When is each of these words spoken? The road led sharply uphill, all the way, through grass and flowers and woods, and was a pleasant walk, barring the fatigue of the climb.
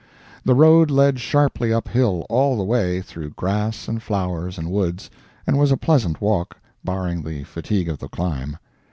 The 0.43 0.55
road 0.55 0.89
led 0.89 1.19
sharply 1.19 1.71
uphill, 1.71 2.25
all 2.27 2.57
the 2.57 2.63
way, 2.63 3.01
through 3.03 3.29
grass 3.37 3.87
and 3.87 4.01
flowers 4.01 4.57
and 4.57 4.71
woods, 4.71 5.11
and 5.45 5.59
was 5.59 5.71
a 5.71 5.77
pleasant 5.77 6.19
walk, 6.19 6.57
barring 6.83 7.21
the 7.21 7.43
fatigue 7.43 7.87
of 7.87 7.99
the 7.99 8.09
climb. 8.09 8.57